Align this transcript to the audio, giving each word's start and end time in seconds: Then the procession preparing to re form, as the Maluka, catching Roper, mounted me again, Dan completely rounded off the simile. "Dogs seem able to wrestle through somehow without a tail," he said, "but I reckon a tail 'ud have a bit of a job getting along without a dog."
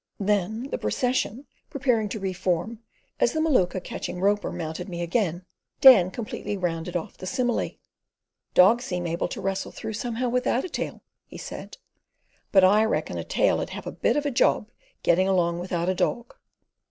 Then 0.19 0.63
the 0.71 0.79
procession 0.79 1.45
preparing 1.69 2.09
to 2.09 2.19
re 2.19 2.33
form, 2.33 2.79
as 3.19 3.33
the 3.33 3.39
Maluka, 3.39 3.79
catching 3.79 4.19
Roper, 4.19 4.51
mounted 4.51 4.89
me 4.89 5.03
again, 5.03 5.45
Dan 5.79 6.09
completely 6.09 6.57
rounded 6.57 6.95
off 6.95 7.17
the 7.19 7.27
simile. 7.27 7.69
"Dogs 8.55 8.83
seem 8.83 9.05
able 9.05 9.27
to 9.27 9.39
wrestle 9.39 9.71
through 9.71 9.93
somehow 9.93 10.27
without 10.27 10.65
a 10.65 10.69
tail," 10.69 11.03
he 11.27 11.37
said, 11.37 11.77
"but 12.51 12.63
I 12.63 12.83
reckon 12.83 13.19
a 13.19 13.23
tail 13.23 13.59
'ud 13.61 13.69
have 13.69 13.85
a 13.85 13.91
bit 13.91 14.17
of 14.17 14.25
a 14.25 14.31
job 14.31 14.71
getting 15.03 15.27
along 15.27 15.59
without 15.59 15.87
a 15.87 15.93
dog." 15.93 16.33